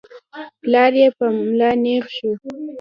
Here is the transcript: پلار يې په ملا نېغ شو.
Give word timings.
پلار 0.61 0.93
يې 1.01 1.07
په 1.17 1.25
ملا 1.37 1.71
نېغ 1.83 2.03
شو. 2.15 2.31